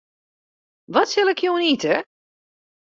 Wat 0.93 1.09
sil 1.09 1.31
ik 1.33 1.39
jûn 1.43 1.63
ite? 1.73 1.95